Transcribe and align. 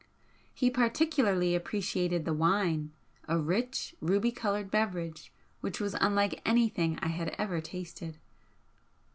He 0.51 0.71
particularly 0.71 1.53
appreciated 1.53 2.25
the 2.25 2.33
wine, 2.33 2.91
a 3.27 3.37
rich, 3.37 3.93
ruby 4.01 4.31
coloured 4.31 4.71
beverage 4.71 5.31
which 5.59 5.79
was 5.79 5.93
unlike 5.93 6.41
anything 6.43 6.97
I 7.03 7.09
had 7.09 7.35
ever 7.37 7.61
tasted. 7.61 8.17